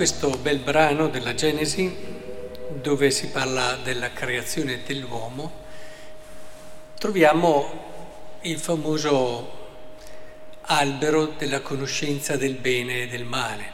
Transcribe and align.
Questo 0.00 0.30
bel 0.30 0.60
brano 0.60 1.08
della 1.08 1.34
Genesi, 1.34 1.94
dove 2.70 3.10
si 3.10 3.26
parla 3.26 3.76
della 3.82 4.10
creazione 4.14 4.80
dell'uomo, 4.82 5.52
troviamo 6.96 8.38
il 8.40 8.58
famoso 8.58 9.58
albero 10.62 11.34
della 11.36 11.60
conoscenza 11.60 12.38
del 12.38 12.54
bene 12.54 13.02
e 13.02 13.08
del 13.08 13.24
male, 13.26 13.64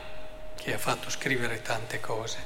che 0.57 0.75
ha 0.75 0.79
fatto 0.79 1.11
scrivere 1.11 1.63
tante 1.63 2.01
cose. 2.01 2.39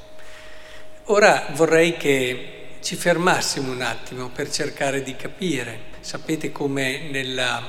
Ora 1.04 1.46
vorrei 1.52 1.96
che 1.96 2.76
ci 2.82 2.96
fermassimo 2.96 3.72
un 3.72 3.80
attimo 3.80 4.28
per 4.28 4.50
cercare 4.50 5.02
di 5.02 5.16
capire. 5.16 5.84
Sapete 6.00 6.52
come 6.52 7.08
nella, 7.10 7.66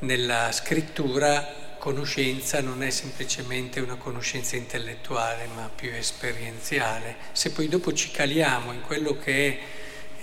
nella 0.00 0.52
scrittura 0.52 1.61
conoscenza 1.82 2.60
non 2.60 2.84
è 2.84 2.90
semplicemente 2.90 3.80
una 3.80 3.96
conoscenza 3.96 4.54
intellettuale, 4.54 5.48
ma 5.52 5.68
più 5.68 5.90
esperienziale. 5.90 7.16
Se 7.32 7.50
poi 7.50 7.66
dopo 7.66 7.92
ci 7.92 8.12
caliamo 8.12 8.70
in 8.70 8.82
quello 8.82 9.18
che 9.18 9.58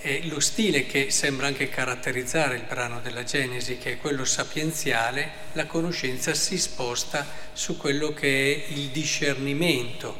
è 0.00 0.20
lo 0.22 0.40
stile 0.40 0.86
che 0.86 1.10
sembra 1.10 1.48
anche 1.48 1.68
caratterizzare 1.68 2.56
il 2.56 2.62
brano 2.62 3.00
della 3.00 3.24
Genesi, 3.24 3.76
che 3.76 3.92
è 3.92 3.98
quello 3.98 4.24
sapienziale, 4.24 5.32
la 5.52 5.66
conoscenza 5.66 6.32
si 6.32 6.56
sposta 6.56 7.26
su 7.52 7.76
quello 7.76 8.14
che 8.14 8.54
è 8.66 8.72
il 8.72 8.88
discernimento 8.88 10.16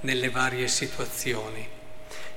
nelle 0.00 0.28
varie 0.28 0.68
situazioni. 0.68 1.66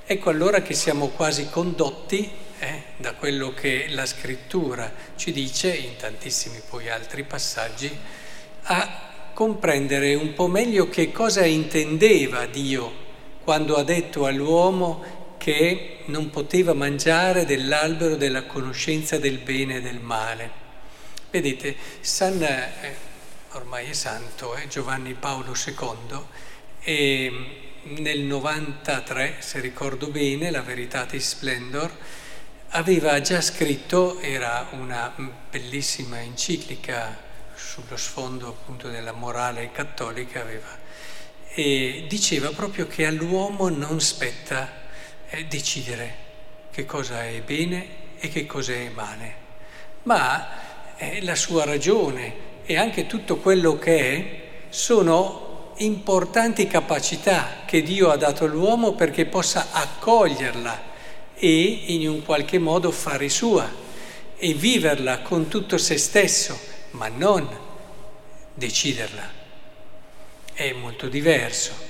Ecco 0.05 0.29
allora 0.29 0.61
che 0.61 0.73
siamo 0.73 1.09
quasi 1.09 1.49
condotti 1.49 2.31
eh, 2.59 2.83
da 2.95 3.11
quello 3.11 3.53
che 3.53 3.87
la 3.89 4.05
scrittura 4.05 4.89
ci 5.17 5.33
dice 5.33 5.75
in 5.75 5.97
tantissimi 5.97 6.61
poi 6.65 6.89
altri 6.89 7.23
passaggi 7.23 8.25
a 8.69 9.31
comprendere 9.33 10.13
un 10.15 10.33
po' 10.33 10.47
meglio 10.47 10.89
che 10.89 11.11
cosa 11.11 11.45
intendeva 11.45 12.45
Dio 12.47 13.05
quando 13.43 13.75
ha 13.75 13.83
detto 13.83 14.25
all'uomo 14.25 15.35
che 15.37 15.99
non 16.05 16.29
poteva 16.29 16.73
mangiare 16.73 17.45
dell'albero 17.45 18.15
della 18.15 18.43
conoscenza 18.43 19.17
del 19.17 19.37
bene 19.37 19.77
e 19.77 19.81
del 19.81 19.99
male. 19.99 20.51
Vedete, 21.29 21.75
San, 22.01 22.41
eh, 22.43 22.95
ormai 23.51 23.89
è 23.89 23.93
santo, 23.93 24.55
eh, 24.55 24.67
Giovanni 24.67 25.13
Paolo 25.13 25.53
II, 25.53 26.19
e 26.81 27.31
nel 27.83 28.19
93, 28.19 29.35
se 29.39 29.61
ricordo 29.61 30.07
bene, 30.07 30.51
la 30.51 30.61
Veritatis 30.61 31.25
Splendor, 31.25 31.95
aveva 32.69 33.21
già 33.21 33.39
scritto, 33.39 34.19
era 34.19 34.67
una 34.71 35.13
bellissima 35.49 36.21
enciclica 36.21 37.26
sullo 37.67 37.97
sfondo 37.97 38.47
appunto 38.47 38.87
della 38.87 39.11
morale 39.11 39.71
cattolica 39.73 40.39
aveva, 40.39 40.69
e 41.53 42.05
diceva 42.07 42.49
proprio 42.51 42.87
che 42.87 43.05
all'uomo 43.05 43.67
non 43.67 43.99
spetta 43.99 44.71
eh, 45.29 45.45
decidere 45.45 46.15
che 46.71 46.85
cosa 46.85 47.25
è 47.25 47.41
bene 47.41 47.87
e 48.19 48.29
che 48.29 48.45
cosa 48.45 48.71
è 48.71 48.89
male, 48.89 49.35
ma 50.03 50.95
eh, 50.95 51.21
la 51.23 51.35
sua 51.35 51.65
ragione 51.65 52.45
e 52.65 52.77
anche 52.77 53.05
tutto 53.05 53.35
quello 53.35 53.77
che 53.77 53.99
è 53.99 54.41
sono 54.69 55.73
importanti 55.77 56.67
capacità 56.67 57.63
che 57.65 57.81
Dio 57.83 58.09
ha 58.11 58.15
dato 58.15 58.45
all'uomo 58.45 58.93
perché 58.93 59.25
possa 59.25 59.67
accoglierla 59.71 60.83
e 61.35 61.83
in 61.87 62.07
un 62.07 62.23
qualche 62.23 62.59
modo 62.59 62.91
fare 62.91 63.27
sua 63.27 63.69
e 64.37 64.53
viverla 64.53 65.19
con 65.19 65.49
tutto 65.49 65.77
se 65.77 65.97
stesso 65.97 66.75
ma 66.97 67.07
non 67.07 67.47
deciderla. 68.53 69.45
È 70.51 70.73
molto 70.73 71.07
diverso. 71.07 71.85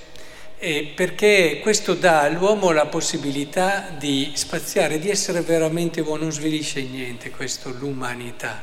E 0.60 0.92
perché 0.96 1.60
questo 1.62 1.94
dà 1.94 2.22
all'uomo 2.22 2.72
la 2.72 2.88
possibilità 2.88 3.90
di 3.98 4.32
spaziare, 4.36 5.00
di 5.00 5.10
essere 5.10 5.42
veramente 5.42 6.04
buono, 6.04 6.24
non 6.24 6.32
svilisce 6.32 6.82
niente 6.82 7.30
questo, 7.30 7.70
l'umanità. 7.70 8.62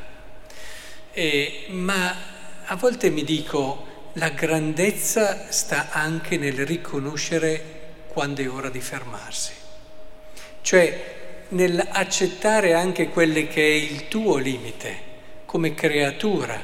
E, 1.11 1.65
ma 1.69 2.15
a 2.65 2.75
volte 2.75 3.09
mi 3.09 3.23
dico, 3.23 4.11
la 4.13 4.29
grandezza 4.29 5.51
sta 5.51 5.89
anche 5.91 6.37
nel 6.37 6.65
riconoscere 6.65 7.73
quando 8.07 8.41
è 8.41 8.49
ora 8.49 8.69
di 8.69 8.81
fermarsi, 8.81 9.53
cioè 10.61 11.13
nell'accettare 11.49 12.73
anche 12.73 13.09
quello 13.09 13.45
che 13.47 13.61
è 13.61 13.73
il 13.73 14.07
tuo 14.07 14.37
limite 14.37 15.13
come 15.45 15.73
creatura. 15.73 16.59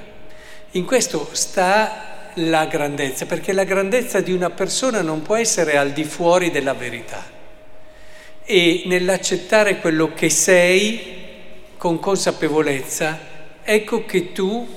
In 0.72 0.86
questo 0.86 1.30
sta 1.34 2.30
la 2.36 2.66
grandezza, 2.66 3.26
perché 3.26 3.54
la 3.54 3.64
grandezza 3.64 4.22
di 4.22 4.32
una 4.32 4.50
persona 4.50 5.02
non 5.02 5.22
può 5.22 5.36
essere 5.36 5.78
al 5.78 5.92
di 5.92 6.04
fuori 6.04 6.52
della 6.52 6.74
verità. 6.74 7.24
E 8.44 8.84
nell'accettare 8.86 9.80
quello 9.80 10.14
che 10.14 10.30
sei 10.30 11.20
con 11.78 12.00
consapevolezza, 12.00 13.20
ecco 13.64 14.06
che 14.06 14.32
tu 14.32 14.68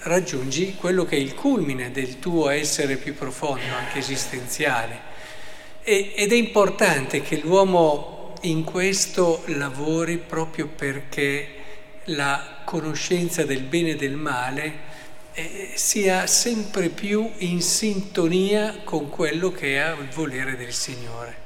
raggiungi 0.00 0.76
quello 0.76 1.04
che 1.04 1.16
è 1.16 1.20
il 1.20 1.34
culmine 1.34 1.90
del 1.90 2.18
tuo 2.18 2.48
essere 2.48 2.96
più 2.96 3.14
profondo, 3.14 3.74
anche 3.76 3.98
esistenziale. 3.98 5.14
E, 5.82 6.12
ed 6.14 6.32
è 6.32 6.36
importante 6.36 7.22
che 7.22 7.40
l'uomo 7.42 8.34
in 8.42 8.64
questo 8.64 9.42
lavori 9.46 10.18
proprio 10.18 10.68
perché 10.68 11.55
la 12.06 12.60
conoscenza 12.64 13.44
del 13.44 13.62
bene 13.62 13.90
e 13.90 13.96
del 13.96 14.14
male 14.14 14.94
eh, 15.32 15.72
sia 15.74 16.26
sempre 16.26 16.88
più 16.88 17.30
in 17.38 17.60
sintonia 17.60 18.82
con 18.84 19.10
quello 19.10 19.50
che 19.50 19.82
è 19.82 19.92
il 19.92 20.08
volere 20.08 20.56
del 20.56 20.72
Signore. 20.72 21.44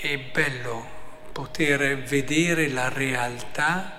È 0.00 0.16
bello 0.18 0.94
poter 1.32 1.98
vedere 2.02 2.68
la 2.68 2.88
realtà 2.88 3.98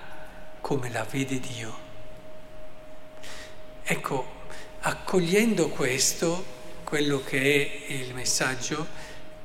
come 0.60 0.90
la 0.90 1.04
vede 1.04 1.38
Dio. 1.38 1.86
Ecco, 3.82 4.36
accogliendo 4.80 5.68
questo, 5.68 6.44
quello 6.84 7.22
che 7.22 7.86
è 7.86 7.92
il 7.92 8.14
messaggio, 8.14 8.86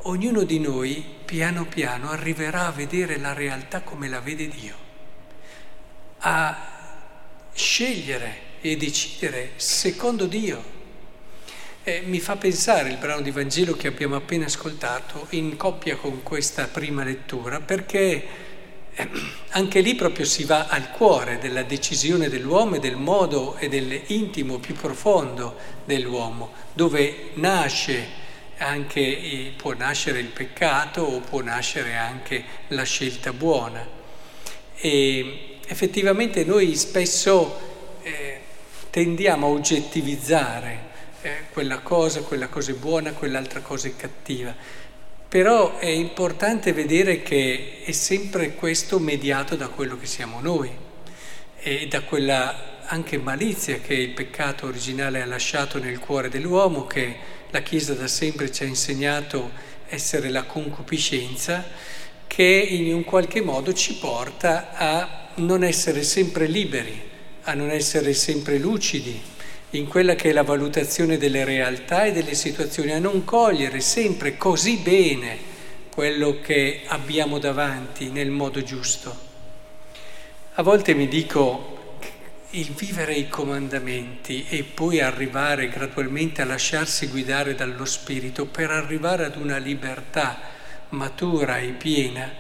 ognuno 0.04 0.44
di 0.44 0.60
noi 0.60 1.06
piano 1.26 1.66
piano 1.66 2.10
arriverà 2.10 2.68
a 2.68 2.72
vedere 2.72 3.18
la 3.18 3.34
realtà 3.34 3.82
come 3.82 4.08
la 4.08 4.20
vede 4.20 4.48
Dio 4.48 4.84
a 6.26 6.72
scegliere 7.54 8.52
e 8.62 8.78
decidere 8.78 9.52
secondo 9.58 10.26
Dio. 10.26 10.72
Eh, 11.84 12.02
mi 12.06 12.22
fa 12.22 12.38
pensare 12.38 12.90
il 12.90 12.98
brano 12.98 13.22
di 13.22 13.32
Vangelo 13.32 13.76
che 13.76 13.88
abbiamo 13.88 14.16
appena 14.16 14.46
ascoltato 14.46 15.28
in 15.32 15.58
coppia 15.58 15.98
con 15.98 16.24
questa 16.24 16.68
prima 16.68 17.04
lettura, 17.04 17.60
perché 17.60 18.26
eh, 18.96 19.10
anche 19.50 19.82
lì 19.82 19.96
proprio 19.96 20.24
si 20.24 20.46
va 20.46 20.68
al 20.68 20.92
cuore 20.92 21.40
della 21.40 21.64
decisione 21.64 22.30
dell'uomo 22.30 22.76
e 22.76 22.80
del 22.80 22.96
modo 22.96 23.58
e 23.58 23.68
dell'intimo 23.68 24.60
più 24.60 24.76
profondo 24.76 25.58
dell'uomo, 25.84 26.54
dove 26.72 27.32
nasce 27.34 28.22
anche, 28.60 29.54
può 29.58 29.74
nascere 29.74 30.20
il 30.20 30.28
peccato 30.28 31.02
o 31.02 31.20
può 31.20 31.42
nascere 31.42 31.96
anche 31.96 32.46
la 32.70 32.84
scelta 32.84 33.34
buona. 33.34 33.86
E, 34.76 35.53
effettivamente 35.68 36.44
noi 36.44 36.76
spesso 36.76 37.60
eh, 38.04 38.40
tendiamo 38.90 39.48
a 39.48 39.50
oggettivizzare 39.50 40.92
eh, 41.22 41.32
quella 41.52 41.80
cosa, 41.80 42.22
quella 42.22 42.48
cosa 42.48 42.72
è 42.72 42.76
buona, 42.76 43.14
quell'altra 43.14 43.62
cosa 43.62 43.88
è 43.88 43.96
cattiva. 43.96 44.54
Però 45.28 45.80
è 45.80 45.88
importante 45.88 46.74
vedere 46.74 47.24
che 47.24 47.80
è 47.84 47.92
sempre 47.92 48.54
questo 48.54 49.00
mediato 49.00 49.56
da 49.56 49.70
quello 49.70 49.98
che 49.98 50.06
siamo 50.06 50.40
noi 50.42 50.70
e 51.58 51.88
da 51.88 52.02
quella 52.02 52.82
anche 52.86 53.18
malizia 53.18 53.80
che 53.80 53.96
il 53.96 54.10
peccato 54.10 54.68
originale 54.68 55.22
ha 55.22 55.26
lasciato 55.26 55.80
nel 55.80 55.98
cuore 55.98 56.30
dell'uomo, 56.30 56.86
che 56.86 57.16
la 57.50 57.62
Chiesa 57.62 57.94
da 57.94 58.08
sempre 58.08 58.52
ci 58.52 58.64
ha 58.64 58.68
insegnato 58.68 59.52
essere 59.88 60.30
la 60.30 60.44
concupiscenza, 60.44 61.66
che 62.28 62.44
in 62.44 62.94
un 62.94 63.04
qualche 63.04 63.42
modo 63.42 63.74
ci 63.74 63.96
porta 63.96 64.72
a 64.76 65.23
non 65.36 65.64
essere 65.64 66.04
sempre 66.04 66.48
liberi, 66.48 67.02
a 67.44 67.54
non 67.54 67.70
essere 67.70 68.14
sempre 68.14 68.58
lucidi 68.58 69.20
in 69.72 69.88
quella 69.88 70.14
che 70.14 70.30
è 70.30 70.34
la 70.34 70.44
valutazione 70.44 71.18
delle 71.18 71.44
realtà 71.44 72.04
e 72.04 72.12
delle 72.12 72.36
situazioni, 72.36 72.92
a 72.92 73.00
non 73.00 73.24
cogliere 73.24 73.80
sempre 73.80 74.38
così 74.38 74.78
bene 74.78 75.52
quello 75.90 76.40
che 76.42 76.82
abbiamo 76.86 77.40
davanti 77.40 78.10
nel 78.10 78.30
modo 78.30 78.62
giusto. 78.62 79.32
A 80.54 80.62
volte 80.62 80.94
mi 80.94 81.08
dico 81.08 81.98
il 82.52 82.72
vivere 82.72 83.16
i 83.16 83.28
comandamenti 83.28 84.46
e 84.48 84.62
poi 84.62 85.02
arrivare 85.02 85.70
gradualmente 85.70 86.44
a 86.44 86.46
lasciarsi 86.46 87.08
guidare 87.08 87.56
dallo 87.56 87.86
Spirito 87.86 88.46
per 88.46 88.70
arrivare 88.70 89.26
ad 89.26 89.38
una 89.38 89.58
libertà 89.58 90.40
matura 90.90 91.58
e 91.58 91.70
piena 91.70 92.32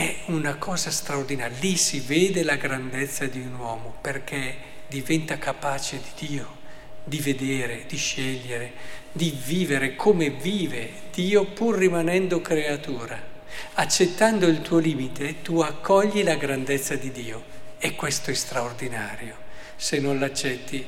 è 0.00 0.16
una 0.28 0.54
cosa 0.54 0.90
straordinaria. 0.90 1.58
Lì 1.60 1.76
si 1.76 2.00
vede 2.00 2.42
la 2.42 2.56
grandezza 2.56 3.26
di 3.26 3.38
un 3.38 3.54
uomo 3.54 3.96
perché 4.00 4.56
diventa 4.88 5.36
capace 5.36 6.00
di 6.00 6.26
Dio, 6.26 6.56
di 7.04 7.18
vedere, 7.18 7.84
di 7.86 7.98
scegliere, 7.98 8.72
di 9.12 9.38
vivere 9.44 9.96
come 9.96 10.30
vive 10.30 10.90
Dio 11.12 11.44
pur 11.44 11.76
rimanendo 11.76 12.40
creatura. 12.40 13.28
Accettando 13.74 14.46
il 14.46 14.62
tuo 14.62 14.78
limite, 14.78 15.42
tu 15.42 15.60
accogli 15.60 16.24
la 16.24 16.36
grandezza 16.36 16.94
di 16.94 17.12
Dio 17.12 17.42
e 17.78 17.94
questo 17.94 18.30
è 18.30 18.34
straordinario. 18.34 19.36
Se 19.76 19.98
non 19.98 20.18
l'accetti, 20.18 20.82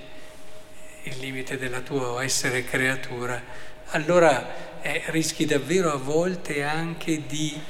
il 1.02 1.16
limite 1.18 1.58
del 1.58 1.82
tuo 1.82 2.18
essere 2.18 2.64
creatura, 2.64 3.42
allora 3.88 4.80
eh, 4.80 5.02
rischi 5.08 5.44
davvero 5.44 5.92
a 5.92 5.96
volte 5.96 6.62
anche 6.62 7.26
di, 7.26 7.60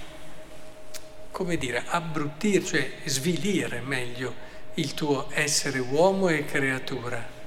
come 1.33 1.57
dire, 1.57 1.83
abbrutire, 1.87 2.65
cioè 2.65 2.91
svilire 3.05 3.81
meglio 3.81 4.51
il 4.75 4.95
tuo 4.95 5.29
essere 5.33 5.79
uomo 5.81 6.29
e 6.29 6.45
creatura. 6.45 7.41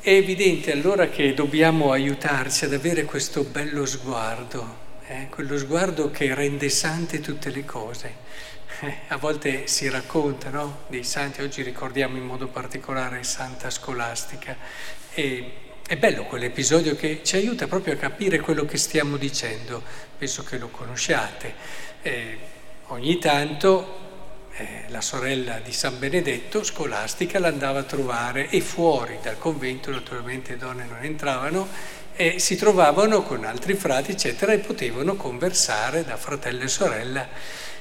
È 0.00 0.10
evidente 0.10 0.72
allora 0.72 1.08
che 1.08 1.34
dobbiamo 1.34 1.92
aiutarci 1.92 2.64
ad 2.64 2.72
avere 2.72 3.04
questo 3.04 3.42
bello 3.44 3.84
sguardo, 3.86 4.84
eh? 5.06 5.28
quello 5.30 5.58
sguardo 5.58 6.10
che 6.10 6.34
rende 6.34 6.68
sante 6.68 7.20
tutte 7.20 7.50
le 7.50 7.64
cose. 7.64 8.24
Eh, 8.80 8.98
a 9.08 9.16
volte 9.16 9.66
si 9.66 9.88
racconta 9.88 10.50
no? 10.50 10.84
dei 10.88 11.02
santi, 11.02 11.42
oggi 11.42 11.62
ricordiamo 11.62 12.16
in 12.16 12.24
modo 12.24 12.48
particolare 12.48 13.22
Santa 13.24 13.70
Scolastica. 13.70 14.56
E 15.14 15.52
è 15.86 15.96
bello 15.96 16.24
quell'episodio 16.24 16.96
che 16.96 17.20
ci 17.22 17.36
aiuta 17.36 17.68
proprio 17.68 17.94
a 17.94 17.96
capire 17.96 18.40
quello 18.40 18.64
che 18.64 18.76
stiamo 18.76 19.16
dicendo, 19.16 19.82
penso 20.18 20.42
che 20.44 20.58
lo 20.58 20.68
conosciate. 20.68 21.54
Eh, 22.06 22.38
ogni 22.86 23.18
tanto 23.18 23.98
eh, 24.52 24.84
la 24.90 25.00
sorella 25.00 25.58
di 25.58 25.72
San 25.72 25.98
Benedetto, 25.98 26.62
scolastica, 26.62 27.40
l'andava 27.40 27.80
a 27.80 27.82
trovare 27.82 28.48
e 28.48 28.60
fuori 28.60 29.18
dal 29.20 29.38
convento, 29.38 29.90
naturalmente 29.90 30.52
le 30.52 30.58
donne 30.58 30.84
non 30.84 31.02
entravano, 31.02 31.66
e 32.14 32.38
si 32.38 32.54
trovavano 32.54 33.22
con 33.22 33.44
altri 33.44 33.74
frati, 33.74 34.12
eccetera, 34.12 34.52
e 34.52 34.58
potevano 34.58 35.16
conversare 35.16 36.04
da 36.04 36.16
fratello 36.16 36.62
e 36.62 36.68
sorella. 36.68 37.28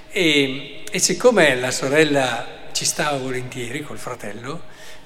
E, 0.10 0.83
e 0.89 0.98
siccome 0.98 1.54
la 1.57 1.69
sorella 1.69 2.48
ci 2.72 2.83
stava 2.83 3.18
volentieri 3.18 3.83
col 3.83 4.00
fratello, 4.00 4.60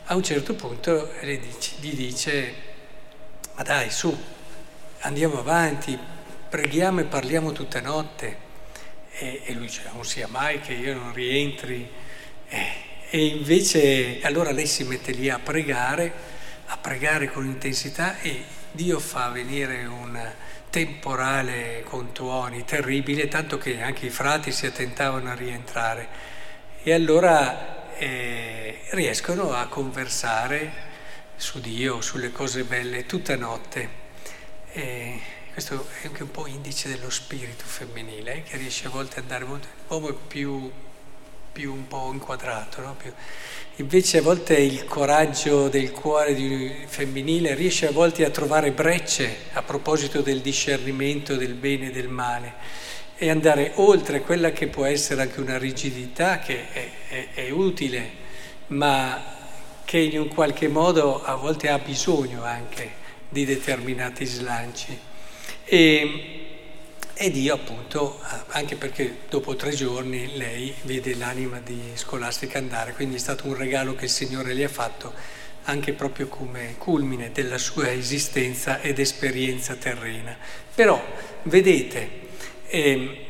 a 0.05 0.15
un 0.15 0.23
certo 0.23 0.53
punto 0.53 1.11
dice, 1.19 1.71
gli 1.81 1.93
dice, 1.93 2.53
ma 3.55 3.63
dai, 3.63 3.89
su, 3.89 4.17
andiamo 4.99 5.39
avanti, 5.39 5.99
preghiamo 6.47 7.01
e 7.01 7.03
parliamo 7.03 7.51
tutta 7.51 7.81
notte. 7.81 8.47
E, 9.11 9.41
e 9.45 9.53
lui 9.53 9.65
dice, 9.65 9.83
non 9.93 10.05
sia 10.05 10.27
mai 10.27 10.59
che 10.61 10.73
io 10.73 10.93
non 10.93 11.13
rientri. 11.13 11.89
E, 12.47 12.87
e 13.09 13.25
invece 13.25 14.19
allora 14.21 14.51
lei 14.51 14.67
si 14.67 14.83
mette 14.83 15.11
lì 15.11 15.29
a 15.29 15.39
pregare, 15.39 16.11
a 16.67 16.77
pregare 16.77 17.31
con 17.31 17.45
intensità 17.45 18.19
e 18.19 18.43
Dio 18.71 18.99
fa 18.99 19.29
venire 19.29 19.85
un 19.85 20.31
temporale 20.69 21.81
con 21.83 22.11
tuoni 22.11 22.63
terribile, 22.65 23.27
tanto 23.27 23.57
che 23.57 23.81
anche 23.81 24.05
i 24.05 24.11
frati 24.11 24.51
si 24.51 24.67
attentavano 24.67 25.31
a 25.31 25.33
rientrare. 25.33 26.07
E 26.83 26.93
allora 26.93 27.95
eh, 27.97 28.81
riescono 28.91 29.53
a 29.53 29.67
conversare 29.67 30.87
su 31.35 31.59
Dio, 31.59 32.01
sulle 32.01 32.31
cose 32.31 32.63
belle, 32.63 33.05
tutta 33.05 33.35
notte. 33.35 33.89
E, 34.71 35.19
questo 35.59 35.87
è 36.01 36.07
anche 36.07 36.23
un 36.23 36.31
po' 36.31 36.47
indice 36.47 36.87
dello 36.87 37.09
spirito 37.09 37.65
femminile, 37.65 38.35
eh, 38.35 38.43
che 38.43 38.55
riesce 38.55 38.87
a 38.87 38.89
volte 38.89 39.17
ad 39.17 39.23
andare 39.23 39.43
molto... 39.43 39.67
L'uomo 39.89 40.09
è 40.09 40.13
più, 40.25 40.71
più 41.51 41.73
un 41.73 41.85
po' 41.85 42.09
inquadrato, 42.13 42.79
no? 42.79 42.95
più... 42.95 43.11
invece 43.75 44.19
a 44.19 44.21
volte 44.21 44.55
il 44.55 44.85
coraggio 44.85 45.67
del 45.67 45.91
cuore 45.91 46.33
di, 46.33 46.85
femminile 46.87 47.55
riesce 47.55 47.89
a 47.89 47.91
volte 47.91 48.23
a 48.23 48.29
trovare 48.29 48.71
brecce 48.71 49.35
a 49.51 49.61
proposito 49.61 50.21
del 50.21 50.39
discernimento 50.39 51.35
del 51.35 51.55
bene 51.55 51.87
e 51.87 51.91
del 51.91 52.07
male 52.07 52.53
e 53.17 53.29
andare 53.29 53.73
oltre 53.75 54.21
quella 54.21 54.51
che 54.51 54.67
può 54.67 54.85
essere 54.85 55.23
anche 55.23 55.41
una 55.41 55.57
rigidità 55.57 56.39
che 56.39 56.71
è, 56.71 56.89
è, 57.09 57.27
è 57.33 57.49
utile, 57.49 58.09
ma 58.67 59.35
che 59.83 59.97
in 59.97 60.21
un 60.21 60.29
qualche 60.29 60.69
modo 60.69 61.21
a 61.21 61.35
volte 61.35 61.67
ha 61.67 61.79
bisogno 61.79 62.45
anche 62.45 62.91
di 63.27 63.43
determinati 63.43 64.25
slanci. 64.25 65.07
E, 65.65 66.39
e 67.13 67.31
Dio 67.31 67.53
appunto, 67.53 68.19
anche 68.49 68.75
perché 68.75 69.19
dopo 69.29 69.55
tre 69.55 69.71
giorni 69.71 70.37
lei 70.37 70.73
vede 70.83 71.15
l'anima 71.15 71.59
di 71.59 71.79
Scolastica 71.95 72.57
andare, 72.57 72.93
quindi 72.93 73.15
è 73.15 73.19
stato 73.19 73.47
un 73.47 73.55
regalo 73.55 73.93
che 73.95 74.05
il 74.05 74.11
Signore 74.11 74.55
gli 74.55 74.63
ha 74.63 74.69
fatto 74.69 75.13
anche 75.63 75.93
proprio 75.93 76.27
come 76.27 76.75
culmine 76.77 77.31
della 77.31 77.57
sua 77.57 77.91
esistenza 77.91 78.81
ed 78.81 78.99
esperienza 78.99 79.75
terrena. 79.75 80.35
Però, 80.73 80.99
vedete, 81.43 82.09
eh, 82.67 83.25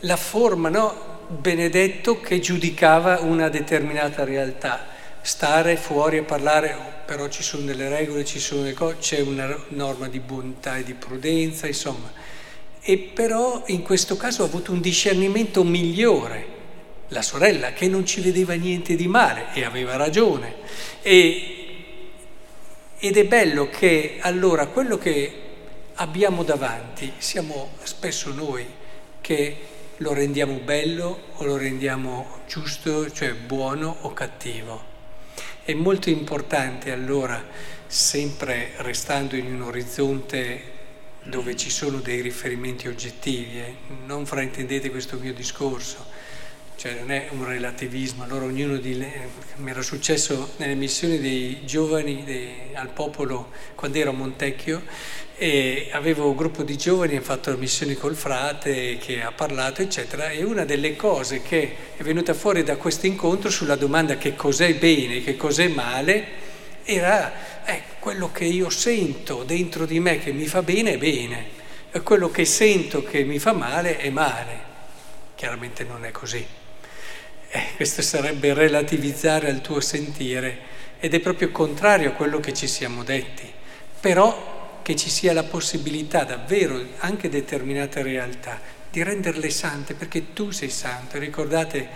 la 0.00 0.16
forma, 0.16 0.68
no? 0.68 1.06
Benedetto 1.28 2.20
che 2.20 2.40
giudicava 2.40 3.20
una 3.20 3.48
determinata 3.48 4.24
realtà, 4.24 4.86
stare 5.22 5.76
fuori 5.76 6.18
a 6.18 6.22
parlare 6.22 6.96
però 7.08 7.26
ci 7.28 7.42
sono 7.42 7.62
delle 7.62 7.88
regole, 7.88 8.26
sono 8.26 8.70
cose, 8.74 8.96
c'è 8.98 9.20
una 9.20 9.64
norma 9.68 10.08
di 10.08 10.20
bontà 10.20 10.76
e 10.76 10.84
di 10.84 10.92
prudenza, 10.92 11.66
insomma. 11.66 12.12
E 12.82 12.98
però 12.98 13.62
in 13.68 13.82
questo 13.82 14.18
caso 14.18 14.42
ha 14.42 14.46
avuto 14.46 14.72
un 14.72 14.82
discernimento 14.82 15.64
migliore, 15.64 16.56
la 17.08 17.22
sorella 17.22 17.72
che 17.72 17.88
non 17.88 18.04
ci 18.04 18.20
vedeva 18.20 18.52
niente 18.52 18.94
di 18.94 19.08
male 19.08 19.46
e 19.54 19.64
aveva 19.64 19.96
ragione. 19.96 20.56
E, 21.00 21.56
ed 22.98 23.16
è 23.16 23.24
bello 23.24 23.70
che 23.70 24.18
allora 24.20 24.66
quello 24.66 24.98
che 24.98 25.42
abbiamo 25.94 26.42
davanti 26.42 27.12
siamo 27.16 27.70
spesso 27.84 28.34
noi 28.34 28.66
che 29.22 29.56
lo 29.96 30.12
rendiamo 30.12 30.58
bello 30.58 31.20
o 31.36 31.44
lo 31.44 31.56
rendiamo 31.56 32.40
giusto, 32.46 33.10
cioè 33.10 33.32
buono 33.32 33.96
o 34.02 34.12
cattivo. 34.12 34.87
È 35.68 35.74
molto 35.74 36.08
importante 36.08 36.92
allora, 36.92 37.44
sempre 37.86 38.70
restando 38.78 39.36
in 39.36 39.52
un 39.52 39.60
orizzonte 39.60 40.62
dove 41.24 41.56
ci 41.56 41.68
sono 41.68 41.98
dei 41.98 42.22
riferimenti 42.22 42.88
oggettivi, 42.88 43.58
eh, 43.58 43.74
non 44.06 44.24
fraintendete 44.24 44.88
questo 44.88 45.18
mio 45.18 45.34
discorso, 45.34 46.06
cioè 46.78 46.94
non 46.94 47.10
è 47.10 47.26
un 47.32 47.44
relativismo, 47.44 48.22
allora 48.22 48.44
ognuno 48.44 48.76
di 48.76 48.96
lei, 48.96 49.10
mi 49.56 49.70
era 49.70 49.82
successo 49.82 50.52
nelle 50.58 50.76
missioni 50.76 51.18
dei 51.18 51.62
giovani 51.64 52.22
dei, 52.22 52.52
al 52.72 52.90
popolo 52.90 53.50
quando 53.74 53.98
ero 53.98 54.10
a 54.10 54.12
Montecchio 54.12 54.82
e 55.36 55.88
avevo 55.90 56.28
un 56.28 56.36
gruppo 56.36 56.62
di 56.62 56.76
giovani, 56.78 57.16
ho 57.16 57.20
fatto 57.20 57.56
missioni 57.56 57.94
col 57.94 58.14
frate 58.14 58.96
che 58.98 59.20
ha 59.20 59.32
parlato, 59.32 59.82
eccetera, 59.82 60.30
e 60.30 60.44
una 60.44 60.64
delle 60.64 60.94
cose 60.94 61.42
che 61.42 61.74
è 61.96 62.02
venuta 62.04 62.32
fuori 62.32 62.62
da 62.62 62.76
questo 62.76 63.06
incontro 63.06 63.50
sulla 63.50 63.74
domanda 63.74 64.16
che 64.16 64.36
cos'è 64.36 64.76
bene, 64.76 65.20
che 65.20 65.36
cos'è 65.36 65.66
male, 65.66 66.26
era 66.84 67.64
eh, 67.64 67.82
quello 67.98 68.30
che 68.30 68.44
io 68.44 68.70
sento 68.70 69.42
dentro 69.42 69.84
di 69.84 69.98
me 69.98 70.20
che 70.20 70.30
mi 70.30 70.46
fa 70.46 70.62
bene 70.62 70.92
è 70.92 70.98
bene, 70.98 71.46
e 71.90 72.02
quello 72.02 72.30
che 72.30 72.44
sento 72.44 73.02
che 73.02 73.24
mi 73.24 73.40
fa 73.40 73.52
male 73.52 73.96
è 73.96 74.10
male. 74.10 74.66
Chiaramente 75.34 75.82
non 75.82 76.04
è 76.04 76.12
così. 76.12 76.57
Eh, 77.50 77.68
questo 77.76 78.02
sarebbe 78.02 78.52
relativizzare 78.52 79.48
al 79.48 79.62
tuo 79.62 79.80
sentire 79.80 80.76
ed 81.00 81.14
è 81.14 81.20
proprio 81.20 81.50
contrario 81.50 82.10
a 82.10 82.12
quello 82.12 82.40
che 82.40 82.52
ci 82.52 82.66
siamo 82.66 83.04
detti. 83.04 83.50
Però 84.00 84.80
che 84.82 84.96
ci 84.96 85.10
sia 85.10 85.32
la 85.32 85.44
possibilità 85.44 86.24
davvero, 86.24 86.78
anche 86.98 87.28
determinate 87.28 88.02
realtà, 88.02 88.60
di 88.90 89.02
renderle 89.02 89.50
sante, 89.50 89.94
perché 89.94 90.32
tu 90.32 90.50
sei 90.50 90.70
santo. 90.70 91.18
Ricordate 91.18 91.88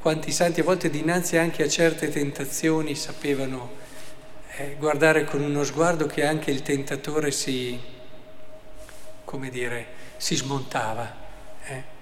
quanti 0.00 0.32
santi 0.32 0.60
a 0.60 0.64
volte 0.64 0.90
dinanzi 0.90 1.36
anche 1.36 1.62
a 1.62 1.68
certe 1.68 2.08
tentazioni 2.08 2.94
sapevano 2.94 3.78
eh, 4.56 4.76
guardare 4.78 5.24
con 5.24 5.42
uno 5.42 5.62
sguardo 5.64 6.06
che 6.06 6.24
anche 6.24 6.50
il 6.50 6.62
tentatore 6.62 7.30
si, 7.30 7.78
come 9.24 9.50
dire, 9.50 9.86
si 10.16 10.34
smontava. 10.36 11.16
Eh? 11.66 11.98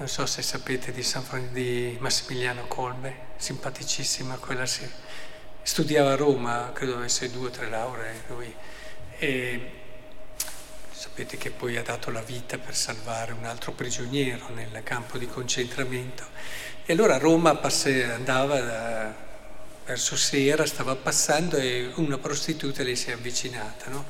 Non 0.00 0.08
so 0.08 0.24
se 0.24 0.40
sapete 0.40 0.92
di, 0.92 1.02
San, 1.02 1.22
di 1.52 1.94
Massimiliano 2.00 2.66
Colbe, 2.66 3.14
simpaticissima 3.36 4.36
quella, 4.36 4.64
si, 4.64 4.88
studiava 5.60 6.12
a 6.12 6.16
Roma, 6.16 6.70
credo 6.72 6.94
avesse 6.94 7.30
due 7.30 7.48
o 7.48 7.50
tre 7.50 7.68
lauree 7.68 8.22
lui. 8.28 8.54
E, 9.18 9.72
Sapete 10.90 11.36
che 11.36 11.50
poi 11.50 11.76
ha 11.76 11.82
dato 11.82 12.10
la 12.10 12.22
vita 12.22 12.56
per 12.56 12.74
salvare 12.74 13.32
un 13.32 13.44
altro 13.44 13.72
prigioniero 13.72 14.48
nel 14.54 14.80
campo 14.82 15.18
di 15.18 15.26
concentramento. 15.26 16.24
E 16.86 16.94
allora 16.94 17.16
a 17.16 17.18
Roma 17.18 17.56
passe, 17.56 18.04
andava 18.04 18.58
da, 18.58 19.14
verso 19.84 20.16
sera, 20.16 20.64
stava 20.64 20.96
passando 20.96 21.58
e 21.58 21.90
una 21.96 22.16
prostituta 22.16 22.82
le 22.82 22.96
si 22.96 23.10
è 23.10 23.12
avvicinata 23.12 23.90
no? 23.90 24.06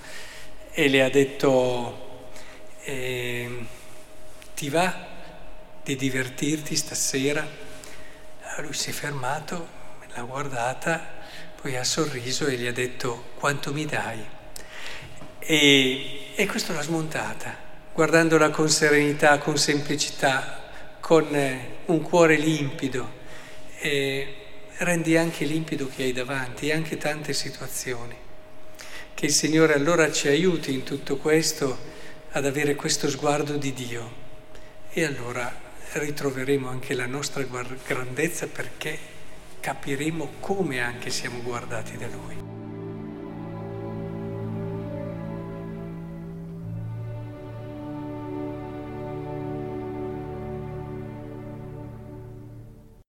e 0.71 0.89
le 0.89 1.03
ha 1.03 1.11
detto 1.11 2.29
eh, 2.83 3.67
ti 4.55 4.69
va 4.69 5.10
di 5.83 5.97
divertirti 5.97 6.77
stasera? 6.77 7.47
Allora 8.43 8.63
lui 8.63 8.73
si 8.73 8.91
è 8.91 8.93
fermato, 8.93 9.69
l'ha 10.15 10.23
guardata, 10.23 11.19
poi 11.61 11.77
ha 11.77 11.85
sorriso 11.85 12.47
e 12.47 12.57
gli 12.57 12.67
ha 12.67 12.73
detto 12.73 13.31
quanto 13.39 13.73
mi 13.73 13.87
dai. 13.87 14.25
E, 15.39 16.33
e 16.35 16.47
questo 16.47 16.73
l'ha 16.73 16.83
smontata, 16.83 17.57
guardandola 17.93 18.51
con 18.51 18.69
serenità, 18.69 19.39
con 19.39 19.57
semplicità, 19.57 20.71
con 21.01 21.35
eh, 21.35 21.79
un 21.87 22.03
cuore 22.03 22.37
limpido. 22.37 23.19
E 23.79 24.35
rendi 24.79 25.17
anche 25.17 25.45
limpido 25.45 25.89
chi 25.89 26.03
hai 26.03 26.13
davanti 26.13 26.69
e 26.69 26.73
anche 26.73 26.97
tante 26.97 27.33
situazioni. 27.33 28.17
Che 29.13 29.27
il 29.27 29.33
Signore 29.33 29.75
allora 29.75 30.11
ci 30.11 30.29
aiuti 30.29 30.73
in 30.73 30.83
tutto 30.83 31.17
questo 31.17 31.77
ad 32.31 32.47
avere 32.47 32.75
questo 32.75 33.09
sguardo 33.09 33.57
di 33.57 33.73
Dio 33.73 34.29
e 34.91 35.05
allora 35.05 35.69
ritroveremo 35.93 36.69
anche 36.69 36.95
la 36.95 37.07
nostra 37.07 37.43
grandezza 37.43 38.47
perché 38.47 38.99
capiremo 39.61 40.35
come 40.41 40.81
anche 40.81 41.11
siamo 41.11 41.41
guardati 41.43 41.97
da 41.97 42.07
Lui. 42.07 42.50